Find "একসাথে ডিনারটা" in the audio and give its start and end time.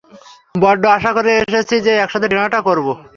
1.97-2.59